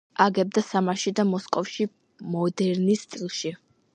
[0.23, 1.87] აგებდა სამარაში და მოსკოვში
[2.37, 3.53] მოდერნის სტილში.